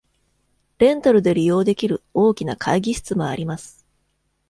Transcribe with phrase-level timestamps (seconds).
[0.79, 3.85] レンタルで利用できる大きな会議室もあります。